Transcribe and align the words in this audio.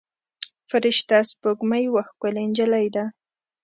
فرشته 0.69 1.17
سپوږمۍ 1.29 1.81
یوه 1.87 2.03
ښکلې 2.09 2.43
نجلۍ 2.49 2.87
ده. 2.95 3.05